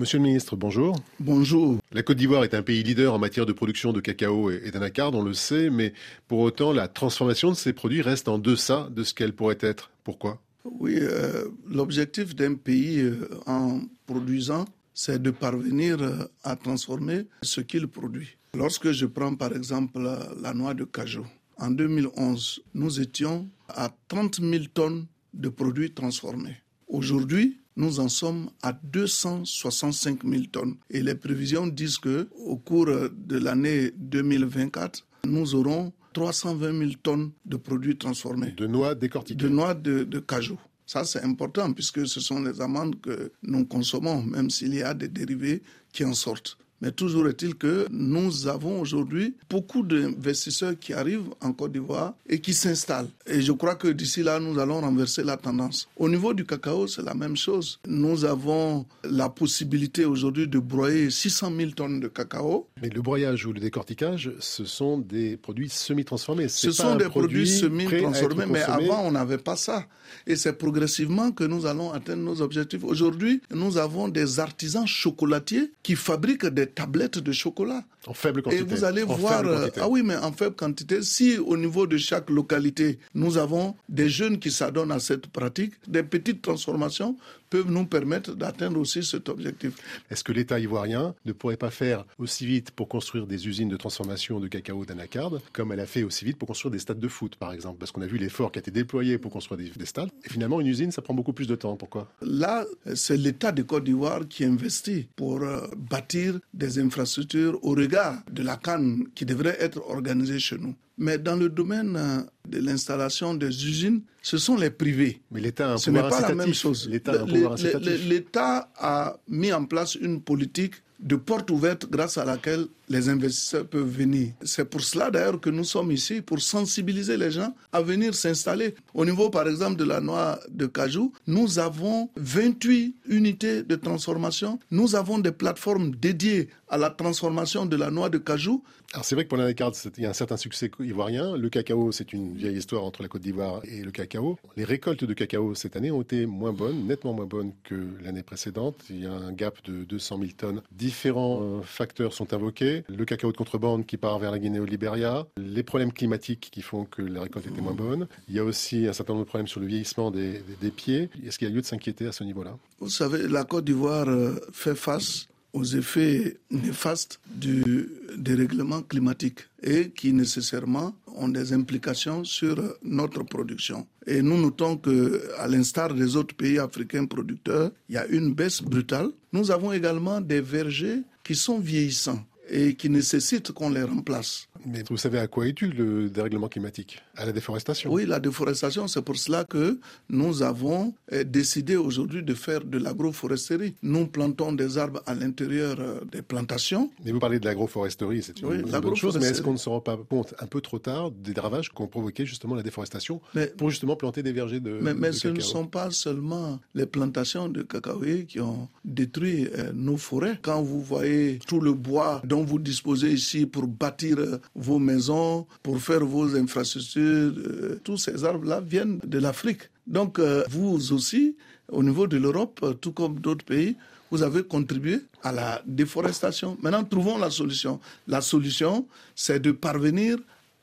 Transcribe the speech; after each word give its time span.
Monsieur 0.00 0.16
le 0.16 0.24
ministre, 0.24 0.56
bonjour. 0.56 0.98
Bonjour. 1.18 1.78
La 1.92 2.02
Côte 2.02 2.16
d'Ivoire 2.16 2.42
est 2.42 2.54
un 2.54 2.62
pays 2.62 2.82
leader 2.82 3.12
en 3.12 3.18
matière 3.18 3.44
de 3.44 3.52
production 3.52 3.92
de 3.92 4.00
cacao 4.00 4.50
et 4.50 4.70
d'anacarde, 4.70 5.14
on 5.14 5.22
le 5.22 5.34
sait, 5.34 5.68
mais 5.68 5.92
pour 6.26 6.38
autant, 6.38 6.72
la 6.72 6.88
transformation 6.88 7.50
de 7.50 7.54
ces 7.54 7.74
produits 7.74 8.00
reste 8.00 8.26
en 8.26 8.38
deçà 8.38 8.88
de 8.90 9.04
ce 9.04 9.12
qu'elle 9.12 9.34
pourrait 9.34 9.58
être. 9.60 9.90
Pourquoi? 10.02 10.40
Oui, 10.64 10.96
euh, 10.96 11.48
l'objectif 11.68 12.34
d'un 12.34 12.54
pays 12.54 13.00
euh, 13.00 13.28
en 13.44 13.82
produisant, 14.06 14.64
c'est 14.94 15.20
de 15.20 15.30
parvenir 15.30 16.00
euh, 16.00 16.24
à 16.44 16.56
transformer 16.56 17.26
ce 17.42 17.60
qu'il 17.60 17.86
produit. 17.86 18.38
Lorsque 18.56 18.92
je 18.92 19.04
prends 19.04 19.34
par 19.34 19.54
exemple 19.54 20.00
la 20.40 20.54
noix 20.54 20.72
de 20.72 20.84
cajou, 20.84 21.26
en 21.58 21.70
2011, 21.72 22.62
nous 22.72 23.00
étions 23.00 23.50
à 23.68 23.90
30 24.08 24.40
000 24.40 24.64
tonnes 24.72 25.04
de 25.34 25.50
produits 25.50 25.92
transformés. 25.92 26.56
Aujourd'hui, 26.88 27.59
nous 27.76 28.00
en 28.00 28.08
sommes 28.08 28.50
à 28.62 28.72
265 28.72 30.24
000 30.24 30.44
tonnes. 30.52 30.76
Et 30.90 31.02
les 31.02 31.14
prévisions 31.14 31.66
disent 31.66 31.98
que 31.98 32.28
au 32.44 32.56
cours 32.56 32.86
de 32.86 33.38
l'année 33.38 33.92
2024, 33.96 35.06
nous 35.26 35.54
aurons 35.54 35.92
320 36.12 36.78
000 36.78 36.90
tonnes 37.02 37.30
de 37.44 37.56
produits 37.56 37.96
transformés. 37.96 38.52
De 38.52 38.66
noix 38.66 38.94
décortiquées. 38.94 39.42
De 39.42 39.48
noix 39.48 39.74
de, 39.74 40.04
de 40.04 40.18
cajou. 40.18 40.58
Ça, 40.86 41.04
c'est 41.04 41.22
important 41.22 41.72
puisque 41.72 42.06
ce 42.06 42.20
sont 42.20 42.42
les 42.42 42.60
amandes 42.60 43.00
que 43.00 43.30
nous 43.42 43.64
consommons, 43.64 44.22
même 44.24 44.50
s'il 44.50 44.74
y 44.74 44.82
a 44.82 44.92
des 44.92 45.08
dérivés 45.08 45.62
qui 45.92 46.04
en 46.04 46.14
sortent. 46.14 46.58
Mais 46.80 46.92
toujours 46.92 47.28
est-il 47.28 47.54
que 47.54 47.86
nous 47.90 48.48
avons 48.48 48.80
aujourd'hui 48.80 49.34
beaucoup 49.50 49.82
d'investisseurs 49.82 50.74
qui 50.78 50.94
arrivent 50.94 51.28
en 51.40 51.52
Côte 51.52 51.72
d'Ivoire 51.72 52.14
et 52.28 52.40
qui 52.40 52.54
s'installent. 52.54 53.08
Et 53.26 53.42
je 53.42 53.52
crois 53.52 53.74
que 53.74 53.88
d'ici 53.88 54.22
là, 54.22 54.40
nous 54.40 54.58
allons 54.58 54.80
renverser 54.80 55.22
la 55.22 55.36
tendance. 55.36 55.88
Au 55.96 56.08
niveau 56.08 56.32
du 56.32 56.46
cacao, 56.46 56.86
c'est 56.86 57.02
la 57.02 57.14
même 57.14 57.36
chose. 57.36 57.78
Nous 57.86 58.24
avons 58.24 58.86
la 59.04 59.28
possibilité 59.28 60.04
aujourd'hui 60.04 60.48
de 60.48 60.58
broyer 60.58 61.10
600 61.10 61.52
000 61.56 61.70
tonnes 61.72 62.00
de 62.00 62.08
cacao. 62.08 62.66
Mais 62.80 62.88
le 62.88 63.02
broyage 63.02 63.44
ou 63.46 63.52
le 63.52 63.60
décortiquage, 63.60 64.32
ce 64.38 64.64
sont 64.64 64.98
des 64.98 65.36
produits 65.36 65.68
semi-transformés. 65.68 66.48
Ce 66.48 66.70
sont 66.70 66.96
des 66.96 67.08
produits 67.08 67.46
semi-transformés, 67.46 68.46
mais 68.46 68.62
avant, 68.62 69.02
on 69.04 69.12
n'avait 69.12 69.38
pas 69.38 69.56
ça. 69.56 69.86
Et 70.26 70.36
c'est 70.36 70.54
progressivement 70.54 71.30
que 71.30 71.44
nous 71.44 71.66
allons 71.66 71.92
atteindre 71.92 72.22
nos 72.22 72.40
objectifs. 72.40 72.84
Aujourd'hui, 72.84 73.42
nous 73.54 73.76
avons 73.78 74.08
des 74.08 74.40
artisans 74.40 74.86
chocolatiers 74.86 75.72
qui 75.82 75.94
fabriquent 75.94 76.46
des 76.46 76.69
tablettes 76.70 77.18
de 77.18 77.32
chocolat. 77.32 77.84
En 78.06 78.14
faible 78.14 78.42
quantité. 78.42 78.62
Et 78.62 78.64
vous 78.64 78.84
allez 78.84 79.02
voir, 79.02 79.44
euh, 79.44 79.68
ah 79.78 79.88
oui, 79.88 80.02
mais 80.02 80.16
en 80.16 80.32
faible 80.32 80.56
quantité, 80.56 81.02
si 81.02 81.36
au 81.38 81.56
niveau 81.56 81.86
de 81.86 81.98
chaque 81.98 82.30
localité, 82.30 82.98
nous 83.14 83.36
avons 83.36 83.76
des 83.88 84.08
jeunes 84.08 84.38
qui 84.38 84.50
s'adonnent 84.50 84.92
à 84.92 85.00
cette 85.00 85.26
pratique, 85.26 85.74
des 85.86 86.02
petites 86.02 86.40
transformations 86.40 87.16
peuvent 87.50 87.70
nous 87.70 87.84
permettre 87.84 88.34
d'atteindre 88.34 88.78
aussi 88.78 89.02
cet 89.02 89.28
objectif. 89.28 89.74
Est-ce 90.10 90.22
que 90.24 90.32
l'État 90.32 90.58
ivoirien 90.58 91.14
ne 91.26 91.32
pourrait 91.32 91.56
pas 91.56 91.70
faire 91.70 92.06
aussi 92.18 92.46
vite 92.46 92.70
pour 92.70 92.88
construire 92.88 93.26
des 93.26 93.48
usines 93.48 93.68
de 93.68 93.76
transformation 93.76 94.38
de 94.38 94.46
cacao 94.46 94.84
d'anacarde, 94.86 95.40
comme 95.52 95.72
elle 95.72 95.80
a 95.80 95.86
fait 95.86 96.04
aussi 96.04 96.24
vite 96.24 96.38
pour 96.38 96.46
construire 96.46 96.70
des 96.70 96.78
stades 96.78 97.00
de 97.00 97.08
foot, 97.08 97.34
par 97.36 97.52
exemple? 97.52 97.78
Parce 97.78 97.90
qu'on 97.90 98.02
a 98.02 98.06
vu 98.06 98.16
l'effort 98.16 98.52
qui 98.52 98.58
a 98.58 98.60
été 98.60 98.70
déployé 98.70 99.18
pour 99.18 99.32
construire 99.32 99.60
des, 99.60 99.86
stades. 99.86 100.10
Et 100.24 100.28
finalement, 100.28 100.60
une 100.60 100.68
usine, 100.68 100.92
ça 100.92 101.02
prend 101.02 101.14
beaucoup 101.14 101.32
plus 101.32 101.48
de 101.48 101.56
temps. 101.56 101.76
Pourquoi? 101.76 102.08
Là, 102.22 102.64
c'est 102.94 103.16
l'État 103.16 103.50
de 103.50 103.62
Côte 103.62 103.84
d'Ivoire 103.84 104.20
qui 104.28 104.44
investit 104.44 105.08
pour 105.16 105.42
euh, 105.42 105.66
bâtir 105.76 106.38
des 106.60 106.78
infrastructures 106.78 107.58
au 107.62 107.70
regard 107.70 108.22
de 108.30 108.42
la 108.44 108.56
canne 108.56 109.04
qui 109.16 109.24
devrait 109.24 109.56
être 109.58 109.80
organisée 109.88 110.38
chez 110.38 110.58
nous. 110.58 110.74
Mais 110.98 111.16
dans 111.18 111.34
le 111.36 111.48
domaine 111.48 111.96
euh, 111.96 112.20
de 112.46 112.58
l'installation 112.60 113.32
des 113.34 113.48
usines, 113.66 114.02
ce 114.22 114.36
sont 114.36 114.56
les 114.56 114.70
privés. 114.70 115.22
Mais 115.32 115.40
l'État 115.40 115.70
a 115.70 115.72
un 115.74 115.78
Ce 115.78 115.90
n'est 115.90 116.00
pas 116.02 116.20
la 116.20 116.34
même 116.34 116.52
chose. 116.54 116.88
L'État 116.88 118.70
a 118.76 119.16
mis 119.26 119.52
en 119.52 119.64
place 119.64 119.94
une 119.94 120.20
politique 120.20 120.74
de 121.02 121.16
porte 121.16 121.50
ouverte 121.50 121.86
grâce 121.90 122.18
à 122.18 122.24
laquelle 122.24 122.66
les 122.88 123.08
investisseurs 123.08 123.66
peuvent 123.66 123.88
venir. 123.88 124.32
C'est 124.42 124.64
pour 124.68 124.80
cela 124.82 125.10
d'ailleurs 125.10 125.40
que 125.40 125.48
nous 125.50 125.64
sommes 125.64 125.92
ici, 125.92 126.20
pour 126.20 126.40
sensibiliser 126.40 127.16
les 127.16 127.30
gens 127.30 127.54
à 127.72 127.80
venir 127.80 128.14
s'installer. 128.14 128.74
Au 128.94 129.04
niveau 129.04 129.30
par 129.30 129.48
exemple 129.48 129.76
de 129.76 129.84
la 129.84 130.00
noix 130.00 130.38
de 130.50 130.66
cajou, 130.66 131.12
nous 131.26 131.58
avons 131.58 132.10
28 132.16 132.96
unités 133.08 133.62
de 133.62 133.76
transformation. 133.76 134.58
Nous 134.70 134.94
avons 134.94 135.18
des 135.18 135.32
plateformes 135.32 135.92
dédiées 135.92 136.48
à 136.70 136.78
la 136.78 136.88
transformation 136.88 137.66
de 137.66 137.76
la 137.76 137.90
noix 137.90 138.08
de 138.08 138.18
cajou. 138.18 138.62
Alors 138.92 139.04
c'est 139.04 139.14
vrai 139.14 139.24
que 139.24 139.28
pour 139.28 139.38
l'anacarde, 139.38 139.74
il 139.96 140.02
y 140.02 140.06
a 140.06 140.10
un 140.10 140.14
certain 140.14 140.36
succès 140.36 140.70
ivoirien. 140.80 141.36
Le 141.36 141.48
cacao, 141.48 141.92
c'est 141.92 142.12
une 142.12 142.34
vieille 142.34 142.56
histoire 142.56 142.84
entre 142.84 143.02
la 143.02 143.08
Côte 143.08 143.22
d'Ivoire 143.22 143.60
et 143.64 143.82
le 143.82 143.90
cacao. 143.90 144.38
Les 144.56 144.64
récoltes 144.64 145.04
de 145.04 145.14
cacao 145.14 145.54
cette 145.54 145.76
année 145.76 145.90
ont 145.90 146.02
été 146.02 146.26
moins 146.26 146.52
bonnes, 146.52 146.86
nettement 146.86 147.12
moins 147.12 147.26
bonnes 147.26 147.52
que 147.64 147.88
l'année 148.02 148.22
précédente. 148.22 148.76
Il 148.88 149.02
y 149.02 149.06
a 149.06 149.12
un 149.12 149.32
gap 149.32 149.62
de 149.64 149.84
200 149.84 150.18
000 150.18 150.30
tonnes. 150.36 150.62
Différents 150.72 151.40
euh, 151.42 151.62
facteurs 151.62 152.12
sont 152.12 152.32
invoqués 152.32 152.84
le 152.88 153.04
cacao 153.04 153.32
de 153.32 153.36
contrebande 153.36 153.86
qui 153.86 153.96
part 153.96 154.18
vers 154.18 154.30
la 154.30 154.38
Guinée 154.38 154.60
au 154.60 154.64
Libéria, 154.64 155.26
les 155.36 155.62
problèmes 155.62 155.92
climatiques 155.92 156.50
qui 156.52 156.62
font 156.62 156.84
que 156.84 157.02
la 157.02 157.22
récolte 157.22 157.46
était 157.46 157.60
moins 157.60 157.74
bonne. 157.74 158.06
Il 158.28 158.34
y 158.34 158.38
a 158.38 158.44
aussi 158.44 158.86
un 158.86 158.92
certain 158.92 159.14
nombre 159.14 159.24
de 159.24 159.28
problèmes 159.28 159.48
sur 159.48 159.60
le 159.60 159.66
vieillissement 159.66 160.10
des, 160.10 160.42
pieds. 160.76 161.10
Est-ce 161.26 161.38
qu'il 161.38 161.48
y 161.48 161.50
a 161.50 161.54
lieu 161.54 161.60
de 161.60 161.66
s'inquiéter 161.66 162.06
à 162.06 162.12
ce 162.12 162.22
niveau-là? 162.22 162.56
Vous 162.78 162.88
savez, 162.88 163.26
la 163.26 163.44
Côte 163.44 163.64
d'Ivoire 163.64 164.08
euh, 164.08 164.36
fait 164.52 164.76
face 164.76 165.29
aux 165.52 165.64
effets 165.64 166.36
néfastes 166.50 167.20
du 167.26 167.88
dérèglement 168.16 168.82
climatique 168.82 169.40
et 169.62 169.90
qui 169.90 170.12
nécessairement 170.12 170.94
ont 171.16 171.28
des 171.28 171.52
implications 171.52 172.24
sur 172.24 172.56
notre 172.82 173.22
production. 173.24 173.86
Et 174.06 174.22
nous 174.22 174.40
notons 174.40 174.76
que, 174.76 175.22
à 175.38 175.48
l'instar 175.48 175.94
des 175.94 176.16
autres 176.16 176.34
pays 176.34 176.58
africains 176.58 177.06
producteurs, 177.06 177.70
il 177.88 177.94
y 177.96 177.98
a 177.98 178.06
une 178.06 178.32
baisse 178.34 178.62
brutale. 178.62 179.10
Nous 179.32 179.50
avons 179.50 179.72
également 179.72 180.20
des 180.20 180.40
vergers 180.40 181.02
qui 181.24 181.34
sont 181.34 181.58
vieillissants 181.58 182.24
et 182.48 182.74
qui 182.74 182.90
nécessitent 182.90 183.52
qu'on 183.52 183.70
les 183.70 183.82
remplace. 183.84 184.48
Mais 184.66 184.82
vous 184.88 184.96
savez 184.96 185.18
à 185.18 185.28
quoi 185.28 185.46
est 185.46 185.52
dû 185.52 185.68
le 185.70 186.10
dérèglement 186.10 186.48
climatique? 186.48 187.00
À 187.20 187.26
la 187.26 187.32
déforestation 187.32 187.92
Oui, 187.92 188.06
la 188.06 188.18
déforestation, 188.18 188.88
c'est 188.88 189.02
pour 189.02 189.16
cela 189.18 189.44
que 189.44 189.78
nous 190.08 190.42
avons 190.42 190.94
eh, 191.12 191.22
décidé 191.22 191.76
aujourd'hui 191.76 192.22
de 192.22 192.32
faire 192.32 192.64
de 192.64 192.78
l'agroforesterie. 192.78 193.74
Nous 193.82 194.06
plantons 194.06 194.54
des 194.54 194.78
arbres 194.78 195.02
à 195.04 195.14
l'intérieur 195.14 195.76
euh, 195.80 196.00
des 196.10 196.22
plantations. 196.22 196.90
Mais 197.04 197.12
vous 197.12 197.18
parlez 197.18 197.38
de 197.38 197.44
l'agroforesterie, 197.44 198.22
c'est 198.22 198.40
une, 198.40 198.62
bonne 198.62 198.96
chose, 198.96 199.18
mais 199.18 199.26
est-ce 199.26 199.42
qu'on 199.42 199.52
ne 199.52 199.58
se 199.58 199.68
rend 199.68 199.80
pas 199.82 199.98
compte 200.08 200.32
un 200.38 200.46
peu 200.46 200.62
trop 200.62 200.78
tard 200.78 201.10
des 201.10 201.38
ravages 201.38 201.68
qu'ont 201.68 201.88
provoqué 201.88 202.24
justement 202.24 202.54
la 202.54 202.62
déforestation 202.62 203.20
pour 203.58 203.68
justement 203.68 203.96
planter 203.96 204.22
des 204.22 204.32
vergers 204.32 204.60
de 204.60 204.78
Mais, 204.80 204.94
mais 204.94 205.12
ce 205.12 205.28
ne 205.28 205.40
sont 205.40 205.66
pas 205.66 205.90
seulement 205.90 206.58
les 206.74 206.86
plantations 206.86 207.50
de 207.50 207.60
cacaoyers 207.60 208.24
qui 208.24 208.40
ont 208.40 208.66
détruit 208.82 209.46
euh, 209.58 209.72
nos 209.74 209.98
forêts. 209.98 210.38
Quand 210.40 210.62
vous 210.62 210.80
voyez 210.80 211.38
tout 211.46 211.60
le 211.60 211.74
bois 211.74 212.22
dont 212.24 212.44
vous 212.44 212.58
disposez 212.58 213.12
ici 213.12 213.44
pour 213.44 213.66
bâtir 213.66 214.18
euh, 214.20 214.38
vos 214.54 214.78
maisons, 214.78 215.46
pour 215.62 215.78
faire 215.80 216.02
vos 216.06 216.34
infrastructures, 216.34 217.09
euh, 217.10 217.80
tous 217.84 217.96
ces 217.96 218.24
arbres-là 218.24 218.60
viennent 218.60 218.98
de 219.04 219.18
l'Afrique. 219.18 219.62
Donc 219.86 220.18
euh, 220.18 220.44
vous 220.50 220.92
aussi, 220.92 221.36
au 221.70 221.82
niveau 221.82 222.06
de 222.06 222.16
l'Europe, 222.16 222.78
tout 222.80 222.92
comme 222.92 223.20
d'autres 223.20 223.44
pays, 223.44 223.76
vous 224.10 224.22
avez 224.22 224.42
contribué 224.42 225.00
à 225.22 225.32
la 225.32 225.62
déforestation. 225.66 226.56
Maintenant, 226.62 226.84
trouvons 226.84 227.18
la 227.18 227.30
solution. 227.30 227.80
La 228.08 228.20
solution, 228.20 228.86
c'est 229.14 229.40
de 229.40 229.52
parvenir 229.52 230.18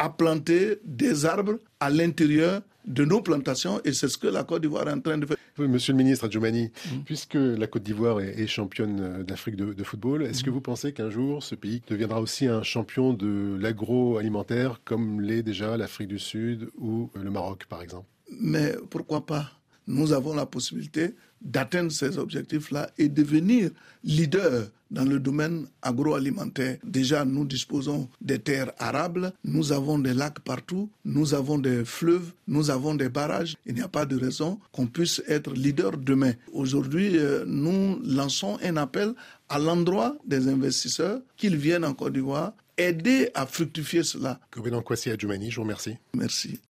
à 0.00 0.08
planter 0.08 0.78
des 0.82 1.26
arbres 1.26 1.58
à 1.78 1.90
l'intérieur 1.90 2.62
de 2.86 3.04
nos 3.04 3.20
plantations 3.20 3.80
et 3.84 3.92
c'est 3.92 4.08
ce 4.08 4.16
que 4.16 4.26
la 4.26 4.44
Côte 4.44 4.62
d'Ivoire 4.62 4.88
est 4.88 4.92
en 4.92 5.00
train 5.00 5.18
de 5.18 5.26
faire. 5.26 5.36
monsieur 5.58 5.92
le 5.92 5.98
ministre 5.98 6.24
Adjoumani, 6.24 6.70
mm. 6.70 7.00
puisque 7.04 7.34
la 7.34 7.66
Côte 7.66 7.82
d'Ivoire 7.82 8.18
est, 8.22 8.46
championne 8.46 9.00
euh, 9.00 9.22
d'Afrique 9.22 9.56
de, 9.56 9.84
football, 9.84 10.22
est-ce 10.22 10.42
que 10.42 10.48
mm. 10.48 10.54
vous 10.54 10.60
pensez 10.62 10.92
qu'un 10.94 11.10
jour 11.10 11.42
ce 11.42 11.54
pays 11.54 11.82
deviendra 11.86 12.22
aussi 12.22 12.46
un 12.46 12.62
champion 12.62 13.12
de 13.12 13.58
l'agroalimentaire 13.60 14.80
comme 14.86 15.20
l'est 15.20 15.42
déjà 15.42 15.76
l'Afrique 15.76 16.08
du 16.08 16.18
Sud 16.18 16.70
ou 16.78 17.10
euh, 17.16 17.22
le 17.22 17.30
Maroc 17.30 17.66
par 17.68 17.82
exemple? 17.82 18.06
Mais 18.40 18.74
pourquoi 18.88 19.26
pas? 19.26 19.59
Nous 19.90 20.12
avons 20.12 20.34
la 20.34 20.46
possibilité 20.46 21.14
d'atteindre 21.42 21.90
ces 21.90 22.16
objectifs-là 22.18 22.90
et 22.98 23.08
devenir 23.08 23.70
leader 24.04 24.68
dans 24.90 25.04
le 25.04 25.18
domaine 25.20 25.66
agroalimentaire. 25.82 26.78
Déjà, 26.84 27.24
nous 27.24 27.44
disposons 27.44 28.08
des 28.20 28.38
terres 28.38 28.72
arables, 28.78 29.32
nous 29.44 29.72
avons 29.72 29.98
des 29.98 30.14
lacs 30.14 30.40
partout, 30.40 30.88
nous 31.04 31.34
avons 31.34 31.58
des 31.58 31.84
fleuves, 31.84 32.32
nous 32.48 32.70
avons 32.70 32.94
des 32.94 33.08
barrages. 33.08 33.56
Il 33.66 33.74
n'y 33.74 33.82
a 33.82 33.88
pas 33.88 34.04
de 34.06 34.18
raison 34.18 34.58
qu'on 34.72 34.86
puisse 34.86 35.22
être 35.28 35.52
leader 35.52 35.96
demain. 35.96 36.32
Aujourd'hui, 36.52 37.16
euh, 37.18 37.44
nous 37.46 38.00
lançons 38.04 38.58
un 38.62 38.76
appel 38.76 39.14
à 39.48 39.58
l'endroit 39.58 40.16
des 40.26 40.48
investisseurs 40.48 41.20
qu'ils 41.36 41.56
viennent 41.56 41.84
en 41.84 41.94
Côte 41.94 42.12
d'Ivoire 42.12 42.52
aider 42.76 43.30
à 43.34 43.46
fructifier 43.46 44.02
cela. 44.02 44.40
Kwasi 44.84 45.10
Adjoumani, 45.10 45.50
je 45.50 45.56
vous 45.56 45.62
remercie. 45.62 45.96
Merci. 46.14 46.60